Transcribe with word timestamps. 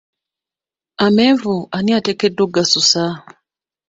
Amenvu 1.05 1.53
ani 1.77 1.91
ateekeddwa 1.97 2.41
okugasusa? 2.45 3.03